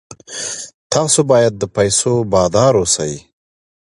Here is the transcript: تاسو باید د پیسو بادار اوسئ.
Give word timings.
تاسو 0.93 1.19
باید 1.31 1.53
د 1.57 1.63
پیسو 1.75 2.11
بادار 2.31 2.73
اوسئ. 2.81 3.13